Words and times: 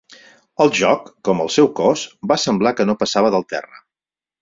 El 0.65 0.71
joc, 0.79 1.11
com 1.29 1.45
el 1.45 1.53
seu 1.57 1.71
cos, 1.81 2.07
va 2.35 2.41
semblar 2.49 2.75
que 2.81 2.91
no 2.91 2.99
passava 3.05 3.35
del 3.39 3.51
terra. 3.57 3.83